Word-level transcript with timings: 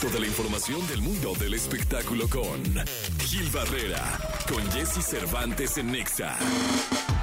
resto 0.00 0.16
de 0.16 0.20
la 0.20 0.26
información 0.26 0.86
del 0.88 1.02
mundo 1.02 1.34
del 1.38 1.54
espectáculo 1.54 2.26
con 2.28 2.62
Gil 3.18 3.50
Barrera, 3.50 4.18
con 4.48 4.62
Jesse 4.70 5.04
Cervantes 5.04 5.76
en 5.76 5.92
Nexa. 5.92 6.36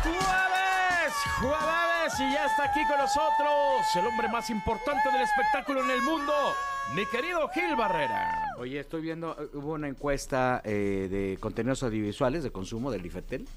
¡Jueves! 0.03 1.13
¡Jueves! 1.39 2.13
Y 2.19 2.33
ya 2.33 2.45
está 2.45 2.65
aquí 2.65 2.81
con 2.87 2.97
nosotros 2.99 3.85
el 3.95 4.05
hombre 4.05 4.27
más 4.29 4.49
importante 4.49 5.09
del 5.11 5.21
espectáculo 5.21 5.83
en 5.83 5.91
el 5.91 6.01
mundo, 6.03 6.33
mi 6.95 7.05
querido 7.07 7.47
Gil 7.49 7.75
Barrera. 7.75 8.51
Oye, 8.59 8.79
estoy 8.79 9.01
viendo, 9.01 9.35
eh, 9.39 9.57
hubo 9.57 9.73
una 9.73 9.87
encuesta 9.87 10.61
eh, 10.63 11.07
de 11.09 11.37
contenidos 11.39 11.81
audiovisuales 11.83 12.43
de 12.43 12.51
consumo 12.51 12.91
del 12.91 13.05
IFETEL, 13.05 13.47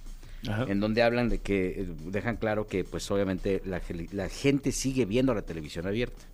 en 0.66 0.80
donde 0.80 1.02
hablan 1.02 1.28
de 1.28 1.40
que, 1.40 1.82
eh, 1.82 1.86
dejan 2.06 2.36
claro 2.36 2.66
que 2.66 2.84
pues 2.84 3.10
obviamente 3.10 3.60
la, 3.66 3.82
la 4.12 4.28
gente 4.30 4.72
sigue 4.72 5.04
viendo 5.04 5.34
la 5.34 5.42
televisión 5.42 5.86
abierta. 5.86 6.24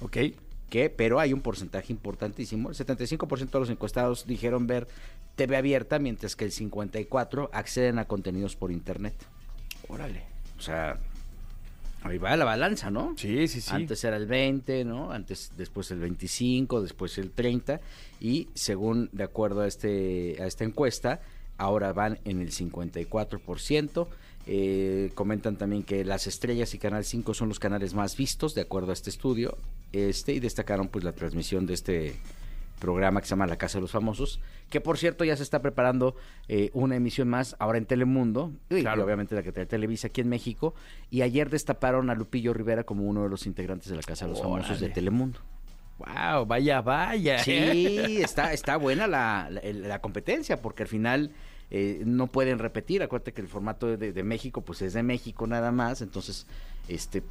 Ok. 0.00 0.16
Que 0.72 0.88
pero 0.88 1.20
hay 1.20 1.34
un 1.34 1.42
porcentaje 1.42 1.92
importantísimo. 1.92 2.70
El 2.70 2.74
75% 2.74 3.50
de 3.50 3.58
los 3.58 3.68
encuestados 3.68 4.26
dijeron 4.26 4.66
ver 4.66 4.88
TV 5.36 5.58
abierta, 5.58 5.98
mientras 5.98 6.34
que 6.34 6.46
el 6.46 6.50
54% 6.50 7.50
acceden 7.52 7.98
a 7.98 8.06
contenidos 8.06 8.56
por 8.56 8.72
internet. 8.72 9.12
Órale. 9.88 10.22
O 10.56 10.62
sea, 10.62 10.98
ahí 12.02 12.16
va 12.16 12.34
la 12.38 12.46
balanza, 12.46 12.90
¿no? 12.90 13.12
Sí, 13.18 13.48
sí, 13.48 13.60
sí. 13.60 13.70
Antes 13.70 14.02
era 14.02 14.16
el 14.16 14.26
20, 14.26 14.86
¿no? 14.86 15.12
Antes, 15.12 15.52
después 15.58 15.90
el 15.90 15.98
25, 15.98 16.80
después 16.80 17.18
el 17.18 17.32
30 17.32 17.78
y 18.18 18.48
según 18.54 19.10
de 19.12 19.24
acuerdo 19.24 19.60
a 19.60 19.66
este 19.66 20.38
a 20.40 20.46
esta 20.46 20.64
encuesta, 20.64 21.20
ahora 21.58 21.92
van 21.92 22.18
en 22.24 22.40
el 22.40 22.50
54%. 22.50 24.08
Eh, 24.46 25.10
comentan 25.14 25.56
también 25.56 25.82
que 25.84 26.04
las 26.04 26.26
estrellas 26.26 26.74
y 26.74 26.78
Canal 26.78 27.04
5 27.04 27.32
son 27.34 27.48
los 27.48 27.60
canales 27.60 27.94
más 27.94 28.16
vistos, 28.16 28.54
de 28.54 28.62
acuerdo 28.62 28.90
a 28.90 28.94
este 28.94 29.10
estudio. 29.10 29.56
Este, 29.92 30.32
y 30.32 30.40
destacaron 30.40 30.88
pues 30.88 31.04
la 31.04 31.12
transmisión 31.12 31.66
de 31.66 31.74
este 31.74 32.14
programa 32.80 33.20
que 33.20 33.26
se 33.28 33.30
llama 33.30 33.46
La 33.46 33.56
Casa 33.58 33.78
de 33.78 33.82
los 33.82 33.92
Famosos, 33.92 34.40
que 34.68 34.80
por 34.80 34.98
cierto 34.98 35.24
ya 35.24 35.36
se 35.36 35.44
está 35.44 35.62
preparando 35.62 36.16
eh, 36.48 36.70
una 36.72 36.96
emisión 36.96 37.28
más 37.28 37.54
ahora 37.60 37.78
en 37.78 37.86
Telemundo, 37.86 38.50
y 38.70 38.80
Claro. 38.80 39.04
obviamente 39.04 39.36
la 39.36 39.44
que 39.44 39.52
trae 39.52 39.66
Televisa 39.66 40.08
aquí 40.08 40.20
en 40.20 40.28
México, 40.28 40.74
y 41.08 41.22
ayer 41.22 41.48
destaparon 41.48 42.10
a 42.10 42.16
Lupillo 42.16 42.52
Rivera 42.52 42.82
como 42.82 43.04
uno 43.04 43.22
de 43.22 43.28
los 43.28 43.46
integrantes 43.46 43.88
de 43.88 43.94
La 43.96 44.02
Casa 44.02 44.24
de 44.24 44.32
los 44.32 44.42
Famosos 44.42 44.80
de. 44.80 44.88
Telemundo. 44.88 45.38
Wow, 45.98 46.46
vaya, 46.46 46.80
vaya. 46.80 47.38
Sí, 47.44 48.18
está, 48.20 48.52
está 48.52 48.76
buena 48.78 49.06
la, 49.06 49.48
la- 49.48 49.62
la 49.72 50.00
competencia, 50.00 50.60
porque 50.60 50.82
al 50.82 50.88
final 50.88 51.30
eh, 51.74 52.02
no 52.04 52.26
pueden 52.26 52.58
repetir. 52.58 53.02
Acuérdate 53.02 53.32
que 53.32 53.40
el 53.40 53.48
formato 53.48 53.96
de, 53.96 54.12
de 54.12 54.22
México, 54.22 54.60
pues 54.60 54.82
es 54.82 54.92
de 54.92 55.02
México 55.02 55.46
nada 55.46 55.72
más, 55.72 56.02
entonces 56.02 56.46
este 56.86 57.22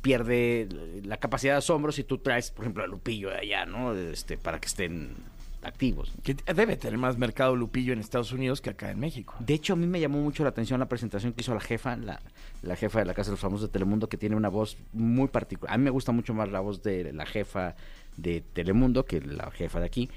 pierde 0.00 0.68
la 1.04 1.18
capacidad 1.18 1.54
de 1.54 1.58
asombro 1.58 1.92
si 1.92 2.04
tú 2.04 2.18
traes, 2.18 2.50
por 2.50 2.64
ejemplo, 2.64 2.82
a 2.82 2.86
Lupillo 2.86 3.28
de 3.28 3.36
allá, 3.36 3.66
¿no? 3.66 3.94
Este, 3.94 4.38
para 4.38 4.58
que 4.58 4.68
estén 4.68 5.14
activos. 5.62 6.12
Que 6.22 6.34
debe 6.34 6.76
tener 6.76 6.98
más 6.98 7.18
mercado 7.18 7.56
Lupillo 7.56 7.92
en 7.92 7.98
Estados 7.98 8.32
Unidos 8.32 8.60
que 8.60 8.70
acá 8.70 8.90
en 8.90 9.00
México. 9.00 9.34
De 9.40 9.54
hecho, 9.54 9.74
a 9.74 9.76
mí 9.76 9.86
me 9.86 10.00
llamó 10.00 10.20
mucho 10.20 10.42
la 10.42 10.50
atención 10.50 10.80
la 10.80 10.88
presentación 10.88 11.32
que 11.32 11.42
hizo 11.42 11.54
la 11.54 11.60
jefa, 11.60 11.96
la, 11.96 12.20
la 12.62 12.76
jefa 12.76 13.00
de 13.00 13.04
la 13.04 13.14
Casa 13.14 13.30
de 13.30 13.32
los 13.32 13.40
Famosos 13.40 13.68
de 13.68 13.72
Telemundo, 13.72 14.08
que 14.08 14.16
tiene 14.16 14.36
una 14.36 14.48
voz 14.48 14.76
muy 14.92 15.28
particular. 15.28 15.74
A 15.74 15.78
mí 15.78 15.84
me 15.84 15.90
gusta 15.90 16.12
mucho 16.12 16.34
más 16.34 16.48
la 16.50 16.60
voz 16.60 16.82
de 16.82 17.12
la 17.12 17.26
jefa 17.26 17.76
de 18.16 18.42
Telemundo 18.52 19.04
que 19.04 19.20
la 19.20 19.50
jefa 19.50 19.80
de 19.80 19.86
aquí. 19.86 20.10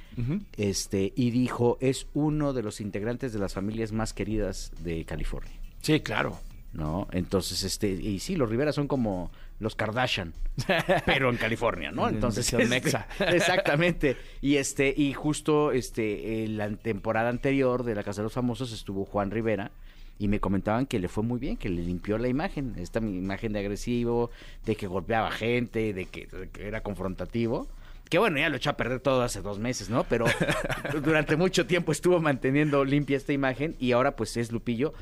Este, 0.58 1.14
y 1.16 1.32
dijo, 1.32 1.78
es 1.82 2.08
uno 2.14 2.54
de 2.54 2.64
los 2.64 2.82
integrantes 2.82 3.34
de 3.34 3.40
las 3.40 3.54
familias 3.54 3.92
más 3.92 4.14
queridas 4.14 4.72
de 4.82 5.06
California. 5.06 5.54
Sí, 5.82 6.00
claro. 6.00 6.40
¿No? 6.74 7.08
Entonces, 7.12 7.64
este, 7.64 7.90
y 7.90 8.20
sí, 8.20 8.36
los 8.36 8.50
Rivera 8.50 8.74
son 8.74 8.88
como 8.88 9.32
los 9.60 9.76
Kardashian, 9.76 10.34
pero 11.06 11.30
en 11.30 11.38
California, 11.38 11.92
¿no? 11.92 12.08
En 12.08 12.16
Entonces, 12.16 12.52
este, 12.54 12.98
exactamente. 13.36 14.18
Y 14.42 14.58
este, 14.58 14.94
y 14.96 15.14
justo 15.14 15.72
este, 15.72 16.44
en 16.44 16.58
la 16.58 16.70
temporada 16.76 17.30
anterior 17.30 17.84
de 17.84 17.96
la 17.96 18.04
Casa 18.04 18.22
de 18.22 18.26
los 18.26 18.34
Famosos 18.34 18.72
estuvo 18.72 19.06
Juan 19.06 19.32
Rivera. 19.32 19.72
Y 20.20 20.28
me 20.28 20.40
comentaban 20.40 20.86
que 20.86 21.00
le 21.00 21.08
fue 21.08 21.24
muy 21.24 21.40
bien, 21.40 21.58
que 21.58 21.70
le 21.70 21.82
limpió 21.82 22.20
la 22.20 22.28
imagen, 22.28 22.76
esta 22.78 23.00
imagen 23.00 23.52
de 23.52 23.60
agresivo, 23.60 24.30
de 24.64 24.76
que 24.76 24.86
golpeaba 24.86 25.32
gente, 25.32 25.92
de 25.92 26.06
que, 26.06 26.28
de 26.28 26.50
que 26.50 26.68
era 26.68 26.82
confrontativo. 26.82 27.68
Que 28.10 28.20
bueno, 28.20 28.38
ya 28.38 28.48
lo 28.50 28.58
echó 28.58 28.70
a 28.70 28.78
perder 28.78 29.00
todo 29.00 29.24
hace 29.24 29.42
dos 29.42 29.58
meses, 29.58 29.90
¿no? 29.90 30.04
Pero 30.04 30.26
durante 31.04 31.36
mucho 31.36 31.66
tiempo 31.66 31.92
estuvo 31.92 32.20
manteniendo 32.20 32.86
limpia 32.86 33.18
esta 33.18 33.34
imagen 33.34 33.76
y 33.80 33.92
ahora 33.94 34.16
pues 34.16 34.38
es 34.38 34.52
Lupillo. 34.52 34.94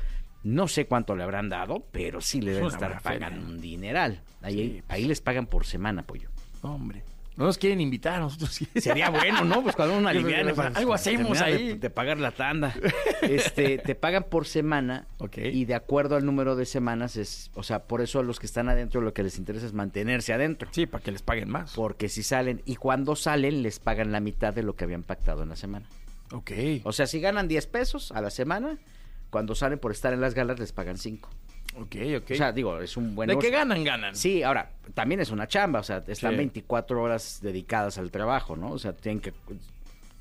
No 0.44 0.66
sé 0.68 0.86
cuánto 0.86 1.14
le 1.14 1.22
habrán 1.22 1.48
dado, 1.48 1.86
pero 1.92 2.20
sí 2.20 2.40
le 2.40 2.50
deben 2.52 2.64
una 2.66 2.74
estar 2.74 3.00
pagando 3.02 3.46
un 3.46 3.60
dineral. 3.60 4.20
Ahí, 4.42 4.54
Sí, 4.54 4.82
pues. 4.86 4.98
ahí 4.98 5.04
les 5.04 5.20
pagan 5.20 5.46
por 5.46 5.64
semana, 5.66 6.02
pollo. 6.02 6.28
Hombre. 6.62 7.02
No 7.34 7.46
nos 7.46 7.56
quieren 7.56 7.80
invitar 7.80 8.16
a 8.16 8.20
nosotros. 8.20 8.60
Sería 8.76 9.08
bueno, 9.08 9.42
¿no? 9.44 9.62
Pues 9.62 9.74
cuando 9.74 9.94
pues, 10.02 10.54
pues, 10.54 10.76
algo 10.76 10.92
hacemos 10.92 11.38
terminar 11.38 11.46
de- 11.60 11.68
ahí. 11.72 11.78
De, 11.78 11.88
pagar 11.90 12.18
la 12.18 12.30
tanda. 12.32 12.74
Este, 13.22 13.78
te 13.78 13.94
pagan 13.94 14.24
por 14.24 14.46
semana 14.46 15.06
Ok. 15.18 15.38
y 15.38 15.64
de 15.64 15.74
acuerdo 15.76 16.16
al 16.16 16.26
número 16.26 16.56
de 16.56 16.66
semanas 16.66 17.16
es, 17.16 17.50
o 17.54 17.62
sea, 17.62 17.84
por 17.84 18.02
eso 18.02 18.18
a 18.18 18.22
los 18.24 18.38
que 18.40 18.46
están 18.46 18.68
adentro 18.68 19.00
lo 19.00 19.14
que 19.14 19.22
les 19.22 19.38
interesa 19.38 19.64
es 19.64 19.72
mantenerse 19.72 20.32
adentro. 20.34 20.68
Sí, 20.72 20.86
para 20.86 21.02
que 21.04 21.12
les 21.12 21.22
paguen 21.22 21.48
más. 21.48 21.72
Porque 21.74 22.08
si 22.08 22.22
salen 22.24 22.60
y 22.66 22.74
cuando 22.76 23.14
salen 23.16 23.62
les 23.62 23.78
pagan 23.78 24.10
la 24.12 24.20
mitad 24.20 24.52
de 24.52 24.62
lo 24.64 24.74
que 24.74 24.84
habían 24.84 25.04
pactado 25.04 25.42
en 25.44 25.48
la 25.50 25.56
semana. 25.56 25.86
Ok. 26.32 26.50
O 26.84 26.92
sea, 26.92 27.06
si 27.06 27.20
ganan 27.20 27.46
10 27.48 27.66
pesos 27.68 28.10
a 28.12 28.20
la 28.20 28.30
semana, 28.30 28.76
cuando 29.32 29.54
salen 29.54 29.78
por 29.78 29.90
estar 29.92 30.12
en 30.12 30.20
las 30.20 30.34
galas 30.34 30.60
les 30.60 30.72
pagan 30.72 30.98
5. 30.98 31.28
Ok, 31.78 31.96
ok. 32.18 32.30
O 32.32 32.34
sea, 32.34 32.52
digo, 32.52 32.78
es 32.80 32.98
un 32.98 33.14
buen 33.14 33.28
de 33.28 33.38
que 33.38 33.48
ganan, 33.48 33.82
ganan. 33.82 34.14
Sí, 34.14 34.42
ahora, 34.42 34.72
también 34.92 35.22
es 35.22 35.30
una 35.30 35.48
chamba, 35.48 35.80
o 35.80 35.82
sea, 35.82 36.04
están 36.06 36.32
Sí. 36.32 36.36
24 36.36 37.02
horas 37.02 37.38
dedicadas 37.40 37.96
al 37.96 38.10
trabajo, 38.10 38.56
¿no? 38.56 38.72
O 38.72 38.78
sea, 38.78 38.92
tienen 38.92 39.20
que... 39.20 39.32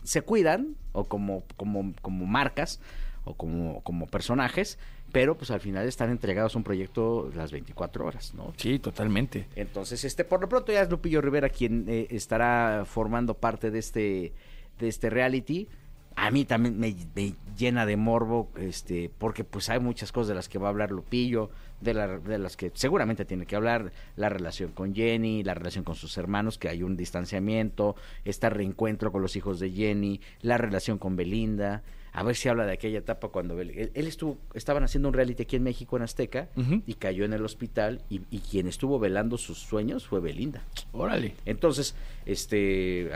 Se 0.04 0.22
cuidan, 0.22 0.78
o 0.94 1.04
como, 1.04 1.44
como, 1.58 1.94
como 2.02 2.26
marcas, 2.26 2.80
o 3.26 3.34
como, 3.34 3.82
como 3.84 4.08
personajes, 4.08 4.80
pero 5.12 5.36
pues 5.38 5.52
al 5.52 5.60
final 5.60 5.86
están 5.90 6.10
entregados 6.10 6.56
a 6.56 6.58
un 6.58 6.64
proyecto 6.64 7.30
las 7.36 7.52
24 7.52 8.06
horas, 8.06 8.34
¿no? 8.34 8.54
Sí, 8.56 8.80
totalmente. 8.80 9.50
Entonces, 9.58 10.06
este, 10.06 10.24
por 10.24 10.40
lo 10.40 10.48
pronto 10.48 10.72
ya 10.72 10.82
es 10.82 10.90
Lupillo 10.90 11.20
Rivera 11.20 11.50
quien 11.50 11.86
eh, 11.90 12.08
estará 12.12 12.86
formando 12.86 13.34
parte 13.34 13.72
de 13.72 13.80
este, 13.80 14.32
de 14.80 14.88
este 14.88 15.10
reality. 15.10 15.68
A 16.16 16.30
mí 16.32 16.46
también 16.46 16.80
me, 16.80 16.96
me 17.16 17.34
llena 17.58 17.86
de 17.86 17.96
morbo, 17.98 18.50
este, 18.58 19.10
porque 19.18 19.44
pues 19.44 19.70
hay 19.70 19.80
muchas 19.80 20.12
cosas 20.12 20.30
de 20.30 20.36
las 20.36 20.50
que 20.50 20.58
va 20.60 20.68
a 20.68 20.70
hablar 20.72 20.92
Lupillo, 20.92 21.50
de, 21.80 21.94
la- 21.94 22.20
de 22.20 22.38
las 22.38 22.58
que 22.58 22.72
seguramente 22.74 23.26
tiene 23.26 23.46
que 23.46 23.56
hablar, 23.56 23.92
la 24.16 24.30
relación 24.30 24.72
con 24.72 24.94
Jenny, 24.94 25.44
la 25.44 25.54
relación 25.54 25.84
con 25.84 25.96
sus 25.96 26.18
hermanos, 26.18 26.58
que 26.58 26.70
hay 26.70 26.84
un 26.84 26.96
distanciamiento, 26.98 27.96
este 28.26 28.50
reencuentro 28.50 29.12
con 29.12 29.22
los 29.22 29.36
hijos 29.36 29.60
de 29.60 29.72
Jenny, 29.72 30.22
la 30.42 30.58
relación 30.58 30.98
con 30.98 31.16
Belinda, 31.16 31.82
a 32.14 32.24
ver 32.24 32.36
si 32.36 32.50
habla 32.50 32.66
de 32.66 32.74
aquella 32.74 33.00
etapa 33.00 33.30
cuando 33.30 33.60
él, 33.62 33.90
él 33.94 34.08
estuvo, 34.08 34.38
estaban 34.54 34.84
haciendo 34.84 35.08
un 35.08 35.14
reality 35.14 35.44
aquí 35.44 35.56
en 35.56 35.64
México, 35.64 35.96
en 35.96 36.04
Azteca, 36.04 36.50
y 36.86 36.96
cayó 36.96 37.24
en 37.24 37.32
el 37.32 37.46
hospital 37.46 38.02
y, 38.10 38.22
y 38.30 38.40
quien 38.40 38.68
estuvo 38.68 39.00
velando 39.00 39.38
sus 39.38 39.60
sueños 39.60 40.08
fue 40.08 40.20
Belinda. 40.20 40.62
Órale. 40.92 41.36
Entonces, 41.46 41.96
este, 42.26 43.10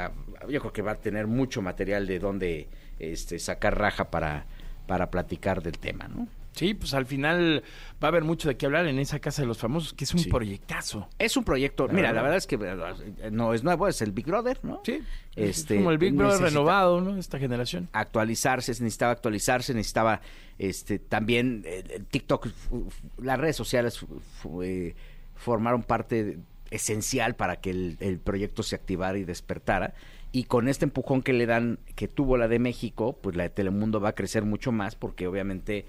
yo 0.49 0.59
creo 0.61 0.71
que 0.73 0.81
va 0.81 0.91
a 0.93 0.95
tener 0.95 1.27
mucho 1.27 1.61
material 1.61 2.07
de 2.07 2.19
donde 2.19 2.67
este, 2.99 3.39
sacar 3.39 3.77
raja 3.77 4.09
para, 4.11 4.45
para 4.87 5.09
platicar 5.11 5.61
del 5.61 5.77
tema, 5.79 6.07
¿no? 6.07 6.27
Sí, 6.53 6.73
pues 6.73 6.93
al 6.93 7.05
final 7.05 7.63
va 8.01 8.07
a 8.07 8.11
haber 8.11 8.23
mucho 8.23 8.47
de 8.47 8.55
qué 8.55 8.65
hablar 8.65 8.87
en 8.87 8.97
esa 8.97 9.19
casa 9.19 9.41
de 9.41 9.47
los 9.47 9.57
famosos, 9.57 9.91
que 9.93 10.05
es 10.05 10.13
un 10.13 10.21
Sí. 10.21 10.29
proyectazo. 10.29 11.09
Es 11.19 11.35
un 11.35 11.43
proyecto, 11.43 11.85
La 11.87 11.91
mira, 11.93 12.07
verdad. 12.13 12.15
la 12.15 12.21
verdad 12.21 12.37
es 12.37 12.47
que 12.47 12.55
eh, 13.25 13.29
no 13.29 13.53
es 13.53 13.61
nuevo, 13.65 13.89
es 13.89 14.01
el 14.01 14.13
Big 14.13 14.25
Brother, 14.25 14.59
¿no? 14.63 14.79
Sí. 14.85 15.01
Este, 15.35 15.73
es 15.75 15.79
como 15.79 15.91
el 15.91 15.97
Big 15.97 16.13
Brother 16.13 16.39
renovado, 16.39 17.01
¿no? 17.01 17.17
Esta 17.17 17.39
generación. 17.39 17.89
actualizarse, 17.91 18.73
se 18.73 18.83
necesitaba 18.83 19.11
actualizarse, 19.11 19.73
necesitaba 19.73 20.21
este 20.57 20.97
también 20.97 21.63
eh, 21.65 21.83
el 21.93 22.05
TikTok, 22.05 22.47
las 23.17 23.37
redes 23.37 23.57
sociales 23.57 23.99
eh, 24.63 24.95
formaron 25.35 25.83
parte 25.83 26.37
esencial 26.75 27.35
para 27.35 27.57
que 27.57 27.71
el, 27.71 27.97
el 27.99 28.19
proyecto 28.19 28.63
se 28.63 28.75
activara 28.75 29.17
y 29.17 29.23
despertara. 29.23 29.93
Y 30.31 30.43
con 30.45 30.67
este 30.67 30.85
empujón 30.85 31.21
que 31.21 31.33
le 31.33 31.45
dan, 31.45 31.79
que 31.95 32.07
tuvo 32.07 32.37
la 32.37 32.47
de 32.47 32.59
México, 32.59 33.17
pues 33.21 33.35
la 33.35 33.43
de 33.43 33.49
Telemundo 33.49 33.99
va 34.01 34.09
a 34.09 34.15
crecer 34.15 34.43
mucho 34.43 34.71
más 34.71 34.95
porque 34.95 35.27
obviamente 35.27 35.85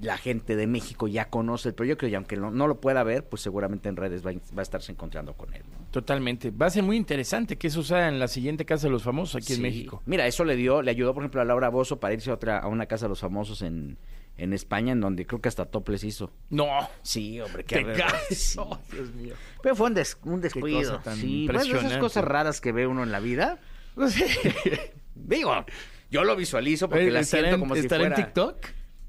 la 0.00 0.18
gente 0.18 0.56
de 0.56 0.66
México 0.66 1.06
ya 1.06 1.26
conoce 1.26 1.68
el 1.68 1.74
proyecto 1.76 2.08
y 2.08 2.14
aunque 2.16 2.36
no, 2.36 2.50
no 2.50 2.66
lo 2.66 2.80
pueda 2.80 3.04
ver, 3.04 3.24
pues 3.28 3.42
seguramente 3.42 3.88
en 3.88 3.94
redes 3.94 4.26
va, 4.26 4.30
a- 4.32 4.34
va 4.34 4.58
a 4.58 4.62
estarse 4.62 4.90
encontrando 4.90 5.34
con 5.34 5.54
él. 5.54 5.62
¿no? 5.70 5.86
Totalmente. 5.92 6.50
Va 6.50 6.66
a 6.66 6.70
ser 6.70 6.82
muy 6.82 6.96
interesante 6.96 7.56
que 7.56 7.68
eso 7.68 7.84
sea 7.84 8.08
en 8.08 8.18
la 8.18 8.26
siguiente 8.26 8.64
casa 8.64 8.88
de 8.88 8.90
los 8.90 9.04
famosos 9.04 9.36
aquí 9.36 9.52
en. 9.54 9.62
México. 9.62 10.02
Mira, 10.06 10.26
eso 10.26 10.44
le 10.44 10.56
dio, 10.56 10.82
le 10.82 10.90
ayudó, 10.90 11.14
por 11.14 11.22
ejemplo, 11.22 11.40
a 11.40 11.44
Laura 11.44 11.68
Bozo 11.68 12.00
para 12.00 12.12
irse 12.14 12.30
a 12.32 12.34
otra, 12.34 12.58
a 12.58 12.66
una 12.66 12.86
casa 12.86 13.04
de 13.04 13.10
los 13.10 13.20
famosos 13.20 13.62
en, 13.62 13.96
en 14.36 14.52
España, 14.52 14.92
en 14.92 15.00
donde 15.00 15.26
creo 15.26 15.40
que 15.40 15.48
hasta 15.48 15.66
Toples 15.66 16.02
hizo. 16.04 16.32
No. 16.50 16.88
Sí, 17.02 17.40
hombre, 17.40 17.64
qué 17.64 17.84
Te 17.84 17.92
caes. 17.92 18.56
Oh, 18.58 18.78
Dios 18.92 19.12
mío. 19.12 19.34
Pero 19.62 19.76
fue 19.76 19.86
un, 19.88 19.94
des- 19.94 20.18
un 20.24 20.40
descuido. 20.40 21.00
sí, 21.14 21.46
bueno, 21.46 21.60
esas 21.60 21.66
impresionante. 21.68 21.98
cosas 22.00 22.24
raras 22.24 22.60
que 22.60 22.72
ve 22.72 22.86
uno 22.86 23.02
en 23.02 23.12
la 23.12 23.20
vida. 23.20 23.58
Digo, 25.14 25.64
yo 26.10 26.24
lo 26.24 26.36
visualizo 26.36 26.88
porque 26.88 27.10
la 27.10 27.20
¿Estará 27.20 27.42
siento 27.42 27.54
en- 27.56 27.60
como 27.60 27.74
si 27.74 27.80
estará 27.82 28.02
fuera... 28.02 28.16
en 28.16 28.24
TikTok? 28.24 28.56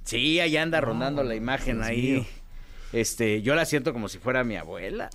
Sí, 0.04 0.40
ahí 0.40 0.56
anda 0.58 0.82
rondando 0.82 1.24
la 1.24 1.36
imagen 1.36 1.78
Dios 1.78 1.88
ahí. 1.88 2.02
mío. 2.14 2.26
Este, 2.94 3.42
yo 3.42 3.56
la 3.56 3.66
siento 3.66 3.92
como 3.94 4.08
si 4.08 4.20
fuera 4.20 4.44
mi 4.44 4.56
abuela. 4.56 5.10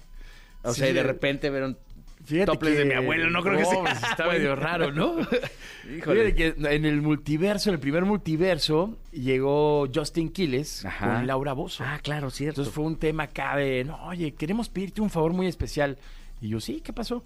O 0.62 0.74
Sí. 0.74 0.80
sea, 0.80 0.90
y 0.90 0.92
de 0.92 1.02
repente 1.02 1.48
ver 1.50 1.62
un- 1.62 1.78
Fíjate 2.24 2.58
que 2.58 2.70
de 2.70 2.84
mi 2.84 2.94
abuelo, 2.94 3.30
no 3.30 3.42
creo 3.42 3.58
que 3.58 3.64
sea. 3.64 3.80
pues, 3.80 4.02
Está 4.02 4.26
medio 4.28 4.54
raro, 4.54 4.92
¿no? 4.92 5.16
Híjole. 5.96 6.32
Fíjate 6.32 6.34
que 6.34 6.54
en 6.74 6.84
el 6.84 7.00
multiverso, 7.02 7.70
en 7.70 7.74
el 7.74 7.80
primer 7.80 8.04
multiverso, 8.04 8.98
llegó 9.10 9.88
Justin 9.92 10.30
Quiles 10.30 10.84
Ajá. 10.84 11.14
con 11.16 11.26
Laura 11.26 11.52
Bozo. 11.54 11.82
Ah, 11.84 11.98
claro, 12.02 12.30
cierto. 12.30 12.60
Entonces 12.60 12.74
fue 12.74 12.84
un 12.84 12.96
tema 12.96 13.24
acá 13.24 13.56
de, 13.56 13.84
no, 13.84 13.96
oye, 14.06 14.34
queremos 14.34 14.68
pedirte 14.68 15.00
un 15.00 15.10
favor 15.10 15.32
muy 15.32 15.46
especial. 15.46 15.98
Y 16.40 16.48
yo, 16.48 16.60
sí, 16.60 16.80
¿qué 16.84 16.92
pasó? 16.92 17.24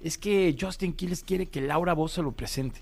Es 0.00 0.18
que 0.18 0.54
Justin 0.60 0.92
Quiles 0.92 1.24
quiere 1.24 1.46
que 1.46 1.60
Laura 1.62 1.94
Bozo 1.94 2.22
lo 2.22 2.32
presente. 2.32 2.80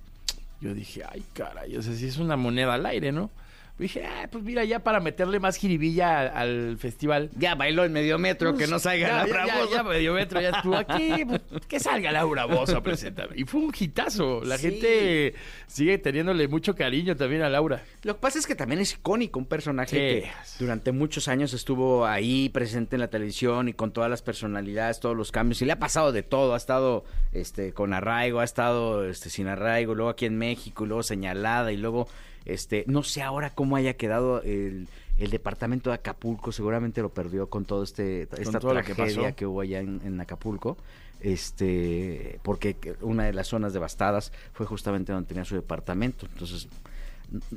Yo 0.61 0.75
dije, 0.75 1.03
ay, 1.09 1.23
caray, 1.32 1.76
o 1.76 1.82
sea, 1.82 1.94
si 1.94 2.06
es 2.06 2.19
una 2.19 2.37
moneda 2.37 2.75
al 2.75 2.87
aire, 2.87 3.12
¿no? 3.12 3.31
Dije, 3.78 4.04
ah, 4.06 4.28
pues 4.30 4.44
mira, 4.44 4.64
ya 4.64 4.80
para 4.80 5.00
meterle 5.00 5.40
más 5.40 5.56
jiribilla 5.56 6.20
al, 6.20 6.30
al 6.70 6.78
festival. 6.78 7.30
Ya 7.36 7.54
bailó 7.56 7.84
en 7.84 7.92
medio 7.92 8.19
metro, 8.19 8.54
que 8.54 8.66
no 8.66 8.78
salga 8.78 9.08
ya, 9.08 9.16
Laura 9.24 9.46
ya, 9.46 9.54
ya, 9.70 9.82
medio 9.82 10.14
metro 10.14 10.40
ya 10.40 10.50
estuvo 10.50 10.76
aquí. 10.76 11.24
pues, 11.26 11.40
que 11.66 11.80
salga 11.80 12.12
Laura 12.12 12.44
Bozo 12.44 12.82
a. 12.82 13.30
Y 13.34 13.44
fue 13.44 13.60
un 13.60 13.72
hitazo. 13.76 14.42
La 14.44 14.58
Sí. 14.58 14.70
gente 14.70 15.34
sigue 15.66 15.98
teniéndole 15.98 16.46
mucho 16.48 16.76
cariño 16.76 17.16
también 17.16 17.42
a 17.42 17.48
Laura. 17.48 17.82
Lo 18.02 18.14
que 18.14 18.20
pasa 18.20 18.38
es 18.38 18.46
que 18.46 18.54
también 18.54 18.80
es 18.80 18.92
icónico, 18.92 19.38
un 19.40 19.46
personaje 19.46 19.90
Sí. 19.90 19.96
que 19.96 20.30
durante 20.62 20.92
muchos 20.92 21.26
años 21.26 21.52
estuvo 21.52 22.06
ahí 22.06 22.50
presente 22.50 22.94
en 22.96 23.00
la 23.00 23.08
televisión 23.08 23.68
y 23.68 23.72
con 23.72 23.92
todas 23.92 24.10
las 24.10 24.22
personalidades, 24.22 25.00
todos 25.00 25.16
los 25.16 25.32
cambios, 25.32 25.60
y 25.62 25.64
le 25.64 25.72
ha 25.72 25.78
pasado 25.78 26.12
de 26.12 26.22
todo, 26.22 26.54
ha 26.54 26.58
estado 26.58 27.04
este 27.32 27.72
con 27.72 27.94
arraigo, 27.94 28.40
ha 28.40 28.44
estado 28.44 29.06
este 29.08 29.30
sin 29.30 29.48
arraigo, 29.48 29.94
luego 29.94 30.10
aquí 30.10 30.26
en 30.26 30.36
México, 30.38 30.84
y 30.84 30.88
luego 30.88 31.02
señalada, 31.02 31.72
y 31.72 31.78
luego 31.78 32.06
este, 32.44 32.82
no 32.88 33.04
sé 33.04 33.22
ahora 33.22 33.50
cómo 33.54 33.62
haya 33.76 33.94
quedado 33.94 34.43
el, 34.43 34.88
el 35.19 35.31
departamento 35.31 35.91
de 35.91 35.94
Acapulco, 35.94 36.53
seguramente 36.53 37.00
lo 37.03 37.09
perdió 37.11 37.49
con 37.49 37.64
todo 37.64 37.82
este 37.82 38.23
esta 38.38 38.59
todo 38.61 38.75
que 38.82 38.94
tragedia 38.94 39.23
pasó. 39.25 39.37
que 39.37 39.47
hubo 39.47 39.61
allá 39.61 39.81
en, 39.81 40.00
en 40.05 40.20
Acapulco. 40.20 40.76
Este, 41.20 42.41
porque 42.43 42.76
una 43.00 43.25
de 43.25 43.32
las 43.32 43.49
zonas 43.49 43.73
devastadas 43.73 44.32
fue 44.53 44.67
justamente 44.67 45.12
donde 45.12 45.29
tenía 45.29 45.44
su 45.44 45.55
departamento. 45.55 46.26
Entonces, 46.26 46.69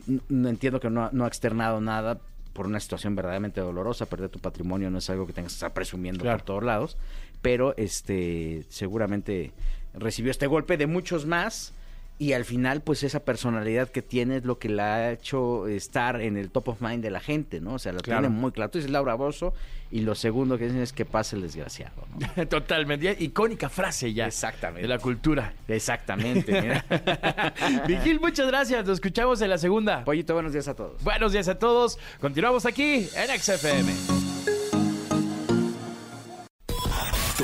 n- 0.08 0.22
n- 0.30 0.50
entiendo 0.50 0.80
que 0.80 0.90
no, 0.90 1.06
ha- 1.06 1.10
no 1.12 1.26
ha 1.26 1.28
externado 1.28 1.82
nada 1.82 2.20
por 2.54 2.68
una 2.68 2.80
situación 2.80 3.16
verdaderamente 3.16 3.62
dolorosa. 3.62 4.06
Perder 4.06 4.30
tu 4.30 4.40
patrimonio 4.40 4.90
no 4.90 5.00
es 5.00 5.10
algo 5.10 5.28
que 5.28 5.34
tengas 5.34 5.52
que 5.54 5.56
estar 5.58 5.74
presumiendo 5.74 6.22
Claro. 6.22 6.38
por 6.38 6.46
todos 6.46 6.64
lados. 6.64 6.98
Pero 7.42 7.76
este 7.78 8.64
seguramente 8.70 9.52
recibió 9.94 10.32
este 10.32 10.48
golpe 10.48 10.78
de 10.78 10.88
muchos 10.88 11.26
más. 11.26 11.74
Y 12.18 12.32
al 12.32 12.46
final, 12.46 12.82
pues 12.82 13.04
esa 13.04 13.20
personalidad 13.26 13.90
que 13.90 14.02
tiene 14.02 14.38
es 14.38 14.46
lo 14.46 14.58
que 14.58 14.70
la 14.70 14.96
ha 14.96 15.12
hecho 15.12 15.68
estar 15.68 16.22
en 16.22 16.38
el 16.38 16.50
top 16.50 16.70
of 16.70 16.82
mind 16.82 17.04
de 17.04 17.10
la 17.12 17.20
gente, 17.20 17.60
¿no? 17.60 17.74
O 17.74 17.80
sea, 17.80 17.92
Claro. 17.94 18.22
tiene 18.22 18.34
muy 18.34 18.54
claro. 18.54 18.72
Tú 18.72 18.78
dices 18.78 18.90
Laura 18.90 19.16
Bozo 19.16 19.54
y 19.92 20.00
lo 20.00 20.16
segundo 20.16 20.58
que 20.58 20.64
dicen 20.68 20.82
es 20.82 20.94
que 20.94 21.04
pase 21.04 21.36
el 21.36 21.42
desgraciado, 21.42 22.06
¿no? 22.38 22.48
Totalmente. 22.48 23.18
Icónica 23.20 23.68
frase 23.68 24.14
ya. 24.14 24.28
Exactamente. 24.28 24.84
De 24.84 24.88
la 24.88 24.98
cultura. 25.00 25.54
Exactamente, 25.68 26.62
mira. 26.62 26.86
Vigil, 27.88 28.22
muchas 28.22 28.48
gracias. 28.48 28.86
Nos 28.86 28.94
escuchamos 28.96 29.42
en 29.42 29.50
la 29.50 29.58
segunda. 29.58 30.06
Pollito, 30.06 30.34
buenos 30.34 30.54
días 30.54 30.70
a 30.70 30.74
todos. 30.74 31.04
Buenos 31.04 31.34
días 31.34 31.50
a 31.50 31.60
todos. 31.60 32.00
Continuamos 32.22 32.66
aquí 32.66 33.10
en 33.14 33.40
XFM. 33.42 34.15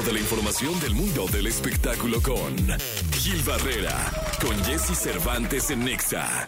Toda 0.01 0.13
la 0.13 0.19
información 0.19 0.79
del 0.79 0.95
mundo 0.95 1.27
del 1.27 1.45
espectáculo 1.47 2.21
con 2.23 2.55
Gil 3.13 3.41
Barrera, 3.43 3.95
con 4.41 4.57
Jesse 4.63 4.97
Cervantes 4.97 5.69
en 5.69 5.85
Nexa. 5.85 6.47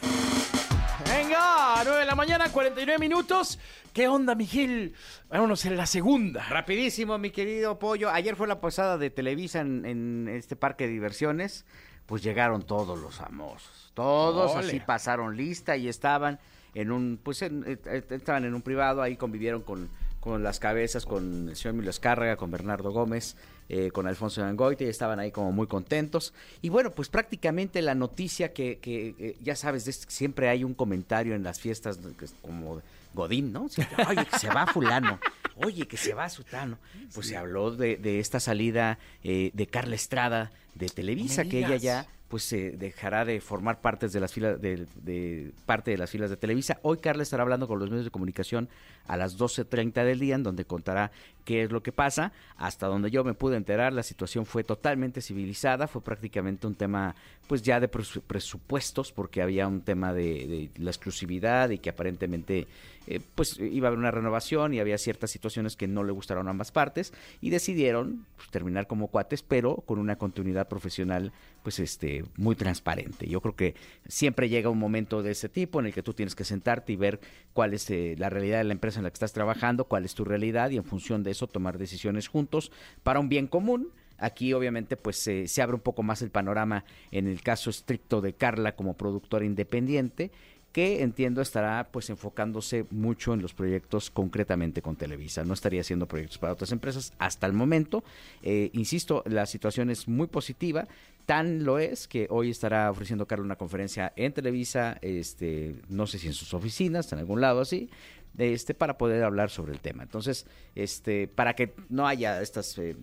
Venga, 1.06 1.84
9 1.84 2.00
de 2.00 2.06
la 2.06 2.16
mañana, 2.16 2.52
49 2.52 2.98
minutos. 3.00 3.60
¿Qué 3.94 4.08
onda, 4.08 4.34
Miguel? 4.34 4.96
Vámonos 5.30 5.66
en 5.66 5.78
la 5.78 5.86
segunda. 5.86 6.44
Rapidísimo, 6.50 7.18
mi 7.20 7.30
querido 7.30 7.78
Pollo. 7.78 8.10
Ayer 8.10 8.36
fue 8.36 8.48
la 8.48 8.60
posada 8.60 8.98
de 8.98 9.12
Televisa 9.12 9.60
en, 9.60 9.86
en 9.86 10.30
este 10.30 10.56
parque 10.56 10.88
de 10.88 10.94
diversiones. 10.94 11.66
Pues 12.08 12.24
llegaron 12.24 12.64
todos 12.64 12.98
los 12.98 13.16
famosos. 13.16 13.92
Todos 13.94 14.56
Ole. 14.56 14.68
así 14.68 14.80
pasaron 14.80 15.38
lista 15.38 15.78
y 15.78 15.88
estaban 15.90 16.40
en 16.74 16.92
un, 16.92 17.20
pues 17.22 17.44
en- 17.44 17.64
eh, 17.68 17.78
eh, 17.86 18.04
estaban 18.10 18.46
en 18.46 18.56
un 18.56 18.64
privado, 18.64 19.02
ahí 19.04 19.16
convivieron 19.16 19.62
con, 19.62 19.90
con 20.24 20.42
las 20.42 20.58
cabezas, 20.58 21.06
con 21.06 21.50
el 21.50 21.56
señor 21.58 21.74
Emilio 21.74 21.90
Escárraga, 21.90 22.38
con 22.38 22.50
Bernardo 22.50 22.92
Gómez, 22.92 23.36
eh, 23.68 23.92
con 23.92 24.08
Alfonso 24.08 24.40
Dangoite, 24.40 24.86
y 24.86 24.88
estaban 24.88 25.20
ahí 25.20 25.32
como 25.32 25.52
muy 25.52 25.68
contentos. 25.68 26.34
Y 26.62 26.70
bueno, 26.70 26.92
pues 26.92 27.10
prácticamente 27.10 27.82
la 27.82 27.94
noticia 27.94 28.54
que, 28.54 28.80
que, 28.80 29.16
eh, 29.20 29.38
ya 29.44 29.58
sabes, 29.58 29.84
siempre 30.08 30.48
hay 30.48 30.64
un 30.64 30.76
comentario 30.76 31.36
en 31.36 31.44
las 31.44 31.60
fiestas 31.60 32.00
que 32.18 32.24
es 32.24 32.36
como 32.42 32.82
Godín, 33.14 33.52
¿no? 33.52 33.68
Siempre, 33.68 34.06
Oye, 34.08 34.26
que 34.26 34.40
se 34.40 34.48
va 34.48 34.66
fulano, 34.66 35.20
oye, 35.58 35.90
que 35.90 35.98
se 35.98 36.14
va 36.14 36.30
sutano. 36.30 36.78
Pues 37.14 37.28
se 37.28 37.36
habló 37.36 37.72
de, 37.72 37.98
de 37.98 38.22
esta 38.22 38.40
salida 38.40 39.00
eh, 39.26 39.52
de 39.54 39.68
Carla 39.68 39.96
Estrada 39.96 40.54
de 40.74 40.88
Televisa, 40.88 41.44
que 41.44 41.66
ella 41.66 41.76
ya 41.76 42.08
pues 42.34 42.46
se 42.46 42.72
dejará 42.72 43.26
de 43.26 43.40
formar 43.42 43.80
partes 43.80 44.12
de 44.12 44.20
las 44.20 44.34
filas 44.34 44.60
de, 44.60 45.52
parte 45.68 45.92
de 45.92 46.00
las 46.00 46.10
filas 46.10 46.32
de 46.32 46.36
Televisa. 46.36 46.80
Hoy 46.82 46.98
Carla 46.98 47.22
estará 47.22 47.44
hablando 47.44 47.68
con 47.68 47.78
los 47.78 47.92
medios 47.92 48.06
de 48.06 48.10
comunicación 48.10 48.70
a 49.06 49.18
las 49.18 49.38
12.30 49.38 50.04
del 50.04 50.18
día, 50.18 50.34
en 50.34 50.42
donde 50.42 50.66
contará 50.66 51.12
qué 51.46 51.64
es 51.64 51.72
lo 51.72 51.84
que 51.84 51.92
pasa. 51.92 52.32
Hasta 52.58 52.88
donde 52.88 53.12
yo 53.12 53.24
me 53.24 53.34
pude 53.34 53.58
enterar, 53.58 53.94
la 53.94 54.04
situación 54.04 54.46
fue 54.46 54.64
totalmente 54.64 55.22
civilizada, 55.22 55.88
fue 55.88 56.02
prácticamente 56.02 56.68
un 56.68 56.76
tema 56.76 57.16
pues 57.48 57.62
ya 57.62 57.80
de 57.80 57.92
presu- 57.92 58.22
presupuestos, 58.22 59.12
porque 59.12 59.42
había 59.42 59.68
un 59.68 59.82
tema 59.82 60.14
de, 60.14 60.48
de 60.48 60.70
la 60.78 60.92
exclusividad 60.92 61.70
y 61.72 61.78
que 61.78 61.90
aparentemente 61.90 62.68
eh, 63.06 63.20
pues 63.36 63.60
iba 63.60 63.88
a 63.88 63.90
haber 63.90 64.00
una 64.00 64.12
renovación 64.12 64.74
y 64.74 64.80
había 64.80 64.98
ciertas 64.98 65.30
situaciones 65.30 65.76
que 65.76 65.88
no 65.88 66.06
le 66.06 66.14
gustaron 66.14 66.48
a 66.48 66.52
ambas 66.52 66.72
partes 66.72 67.14
y 67.42 67.50
decidieron 67.50 68.26
pues, 68.38 68.50
terminar 68.50 68.88
como 68.88 69.08
cuates, 69.10 69.44
pero 69.44 69.76
con 69.76 70.00
una 70.00 70.16
continuidad 70.18 70.70
profesional 70.70 71.34
pues 71.64 71.80
este 71.80 72.24
muy 72.38 72.56
transparente. 72.56 73.28
Yo 73.28 73.42
creo 73.42 73.56
que 73.56 73.76
siempre 74.08 74.48
llega 74.48 74.70
un 74.70 74.80
momento 74.80 75.22
de 75.22 75.32
ese 75.32 75.50
tipo 75.50 75.82
en 75.82 75.88
el 75.88 75.94
que 75.94 76.04
tú 76.04 76.14
tienes 76.14 76.36
que 76.36 76.46
sentarte 76.46 76.94
y 76.94 76.96
ver 76.96 77.20
cuál 77.52 77.74
es 77.74 77.90
eh, 77.90 78.16
la 78.18 78.30
realidad 78.30 78.60
de 78.60 78.64
la 78.66 78.74
empresa 78.74 79.00
en 79.00 79.04
la 79.04 79.10
que 79.10 79.16
estás 79.16 79.34
trabajando, 79.34 79.86
cuál 79.86 80.06
es 80.06 80.16
tu 80.16 80.24
realidad 80.24 80.70
y 80.70 80.78
en 80.78 80.86
función 80.86 81.24
de 81.24 81.33
eso 81.34 81.48
tomar 81.48 81.78
decisiones 81.78 82.30
juntos 82.30 82.72
para 83.04 83.20
un 83.20 83.28
bien 83.28 83.48
común. 83.48 83.90
Aquí 84.18 84.54
obviamente 84.54 84.96
pues 84.96 85.18
se 85.18 85.62
abre 85.62 85.76
un 85.76 85.82
poco 85.82 86.02
más 86.02 86.22
el 86.22 86.30
panorama 86.30 86.86
en 87.12 87.28
el 87.28 87.42
caso 87.42 87.70
estricto 87.70 88.22
de 88.22 88.34
Carla 88.34 88.76
como 88.76 88.96
productora 88.96 89.44
independiente 89.44 90.32
que 90.74 91.04
entiendo 91.04 91.42
estará 91.42 91.88
pues 91.92 92.10
enfocándose 92.10 92.86
mucho 92.90 93.34
en 93.34 93.44
los 93.44 93.54
proyectos 93.54 94.10
concretamente 94.10 94.82
con 94.82 94.96
Televisa. 94.96 95.46
No 95.46 95.54
estaría 95.54 95.82
haciendo 95.82 96.08
proyectos 96.08 96.40
para 96.40 96.54
otras 96.54 96.72
empresas 96.72 97.14
hasta 97.20 97.46
el 97.46 97.54
momento. 97.54 98.04
Eh, 98.42 98.72
insisto, 98.74 99.24
la 99.28 99.46
situación 99.46 99.92
es 99.92 100.08
muy 100.08 100.26
positiva. 100.26 100.88
Tan 101.28 101.64
lo 101.64 101.78
es 101.78 102.08
que 102.08 102.26
hoy 102.32 102.50
estará 102.50 102.90
ofreciendo 102.90 103.28
Carla 103.28 103.46
una 103.46 103.56
conferencia 103.56 104.14
en 104.16 104.34
Televisa, 104.34 104.98
este, 105.04 105.76
no 105.90 106.08
sé 106.08 106.18
si 106.18 106.28
en 106.28 106.34
sus 106.34 106.56
oficinas, 106.56 107.14
en 107.14 107.20
algún 107.20 107.40
lado 107.40 107.62
así, 107.62 107.90
este, 108.38 108.74
para 108.74 108.98
poder 108.98 109.24
hablar 109.24 109.50
sobre 109.50 109.74
el 109.74 109.80
tema. 109.80 110.04
Entonces, 110.04 110.46
este, 110.76 111.28
para 111.28 111.56
que 111.56 111.74
no 111.90 112.08
haya 112.08 112.42
estas 112.42 112.78
eh, 112.78 112.96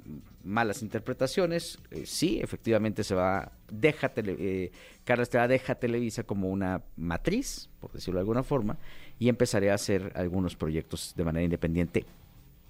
malas 0.44 0.82
interpretaciones, 0.82 1.78
eh, 1.90 2.04
sí, 2.06 2.40
efectivamente 2.42 3.04
se 3.04 3.14
va, 3.14 3.52
deja 3.70 4.08
tele- 4.12 4.37
eh, 4.38 4.72
Carla 5.04 5.22
Estrada 5.22 5.49
deja 5.49 5.75
Televisa 5.76 6.25
como 6.25 6.49
una 6.49 6.82
matriz, 6.96 7.68
por 7.80 7.92
decirlo 7.92 8.18
de 8.18 8.22
alguna 8.22 8.42
forma, 8.42 8.76
y 9.18 9.28
empezaré 9.28 9.70
a 9.70 9.75
hacer 9.75 10.12
algunos 10.14 10.56
proyectos 10.56 11.14
de 11.16 11.25
manera 11.25 11.44
independiente 11.44 12.04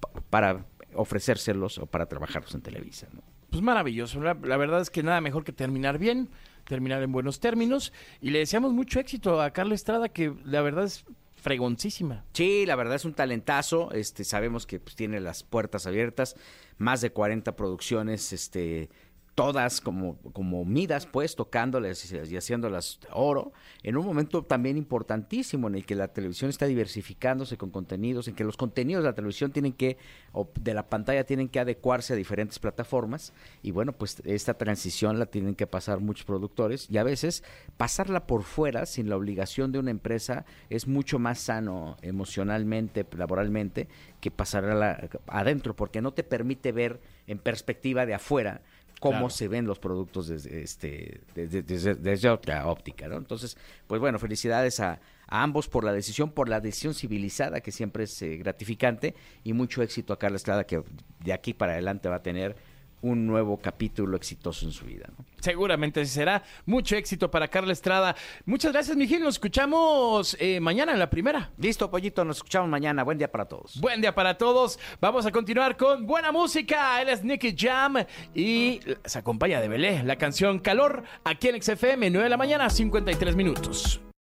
pa- 0.01 0.11
para 0.31 0.65
ofrecérselos 0.95 1.79
o 1.79 1.87
para 1.87 2.07
trabajarlos 2.07 2.55
en 2.55 2.61
Televisa. 2.63 3.07
Pues 3.51 3.63
maravilloso. 3.63 4.21
La, 4.21 4.35
la 4.35 4.57
verdad 4.57 4.81
es 4.81 4.91
que 4.91 5.03
nada 5.03 5.21
mejor 5.21 5.45
que 5.45 5.53
terminar 5.53 5.99
bien, 5.99 6.29
terminar 6.67 7.03
en 7.03 7.11
buenos 7.11 7.41
términos. 7.41 7.93
Y 8.21 8.31
le 8.31 8.39
deseamos 8.41 8.73
mucho 8.73 9.01
éxito 9.01 9.41
a 9.41 9.51
Carla 9.51 9.75
Estrada, 9.75 10.09
que 10.09 10.33
la 10.45 10.63
verdad 10.63 10.85
es 10.85 11.05
fregoncísima. 11.41 12.25
Sí, 12.33 12.67
la 12.67 12.77
verdad 12.77 12.97
es 12.97 13.05
un 13.05 13.15
talentazo. 13.15 13.91
Este, 13.93 14.25
sabemos 14.25 14.67
que 14.67 14.79
pues, 14.79 14.95
tiene 14.97 15.21
las 15.21 15.43
puertas 15.43 15.87
abiertas, 15.87 16.37
más 16.79 17.01
de 17.01 17.13
40 17.13 17.57
producciones, 17.57 18.33
este, 18.33 18.91
todas 19.35 19.81
como, 19.81 20.17
como 20.33 20.65
midas, 20.65 21.07
pues, 21.07 21.37
tocándolas 21.37 22.13
y, 22.13 22.37
haciéndolas 22.37 23.01
oro, 23.13 23.53
en 23.83 23.97
un 23.97 24.05
momento 24.05 24.43
también 24.43 24.77
importantísimo 24.77 25.69
en 25.69 25.77
el 25.77 25.87
que 25.87 25.95
la 25.95 26.09
televisión 26.09 26.51
está 26.51 26.67
diversificándose 26.67 27.57
con 27.57 27.71
contenidos, 27.71 28.29
en 28.29 28.35
que 28.35 28.45
los 28.45 28.57
contenidos 28.57 29.03
de 29.03 29.11
la 29.11 29.15
televisión 29.15 29.53
tienen 29.53 29.73
que, 29.73 29.97
o 30.33 30.51
de 30.61 30.75
la 30.75 30.89
pantalla 30.89 31.25
tienen 31.25 31.49
que 31.49 31.61
adecuarse 31.61 32.13
a 32.13 32.17
diferentes 32.17 32.59
plataformas, 32.59 33.33
y 33.63 33.71
bueno, 33.71 33.93
pues 33.93 34.21
esta 34.25 34.55
transición 34.55 35.19
la 35.19 35.27
tienen 35.27 35.55
que 35.55 35.67
pasar 35.67 36.01
muchos 36.01 36.27
productores, 36.27 36.89
y 36.91 36.99
a 36.99 37.05
veces 37.05 37.45
pasarla 37.77 38.27
por 38.27 38.43
fuera, 38.43 38.85
sin 38.85 39.09
la 39.09 39.17
obligación 39.17 39.73
de 39.73 39.79
una 39.79 39.91
empresa, 39.91 40.45
es 40.69 40.87
mucho 40.87 41.19
más 41.19 41.39
sano 41.39 41.97
emocionalmente, 42.03 43.07
laboralmente, 43.17 43.89
que 44.21 44.31
pasarla 44.31 45.09
adentro, 45.29 45.75
porque 45.75 46.03
no 46.03 46.13
te 46.13 46.25
permite 46.25 46.73
ver 46.73 47.01
en 47.27 47.39
perspectiva 47.39 48.07
de 48.07 48.15
afuera 48.15 48.63
cómo 49.01 49.13
Claro. 49.19 49.31
se 49.31 49.49
ven 49.49 49.67
los 49.67 49.79
productos 49.81 50.29
desde, 50.29 50.63
este, 50.63 51.23
desde, 51.35 51.63
desde- 51.63 51.95
desde 51.97 52.29
otra 52.29 52.67
óptica, 52.69 53.09
¿no? 53.09 53.17
Entonces, 53.17 53.57
pues 53.89 54.01
bueno, 54.01 54.19
felicidades 54.21 54.79
a, 54.79 55.01
a 55.27 55.43
ambos 55.43 55.67
por 55.69 55.83
la 55.85 55.93
decisión, 55.93 56.31
por 56.31 56.49
la 56.49 56.61
decisión 56.61 56.95
civilizada, 56.95 57.61
que 57.61 57.73
siempre 57.73 58.05
es 58.05 58.23
eh, 58.23 58.37
gratificante, 58.37 59.15
y 59.43 59.53
mucho 59.55 59.83
éxito 59.83 60.13
a 60.13 60.19
Carla 60.19 60.37
Estrada, 60.37 60.65
que 60.65 60.83
de 61.25 61.33
aquí 61.33 61.55
para 61.55 61.73
adelante 61.73 62.09
va 62.09 62.17
a 62.17 62.23
tener 62.23 62.55
un 63.03 63.27
nuevo 63.27 63.59
capítulo 63.59 64.17
exitoso 64.17 64.67
en 64.67 64.73
su 64.73 64.85
vida. 64.85 65.07
¿no? 65.17 65.25
Seguramente 65.41 66.05
será. 66.07 66.43
Mucho 66.67 66.97
éxito 66.97 67.31
para 67.31 67.49
Carla 67.49 67.73
Estrada. 67.73 68.15
Muchas 68.45 68.73
gracias, 68.73 68.97
Miguel. 68.97 69.23
Nos 69.23 69.35
escuchamos 69.37 70.37
eh, 70.39 70.61
mañana 70.61 70.93
en 70.93 70.99
la 70.99 71.09
primera. 71.09 71.51
Listo, 71.59 71.91
Pollito, 71.91 72.25
nos 72.25 72.39
escuchamos 72.39 72.69
mañana. 72.69 73.03
Buen 73.03 73.19
día 73.19 73.31
para 73.31 73.47
todos. 73.47 73.81
Buen 73.81 74.01
día 74.01 74.15
para 74.15 74.37
todos. 74.37 74.79
Vamos 75.01 75.27
a 75.27 75.33
continuar 75.33 75.77
con 75.77 76.07
buena 76.07 76.33
música. 76.33 77.01
Él 77.01 77.09
es 77.09 77.25
Nicky 77.25 77.55
Jam 77.57 77.97
y 78.35 78.81
se 79.05 79.19
acompaña 79.19 79.61
de 79.61 79.69
Belé 79.69 80.03
la 80.05 80.17
canción 80.17 80.59
Calor 80.59 81.05
aquí 81.25 81.49
en 81.49 81.63
XFM, 81.63 82.11
9 82.11 82.25
de 82.25 82.31
la 82.31 82.37
mañana, 82.37 82.71
53 82.71 83.37
minutos. 83.37 84.01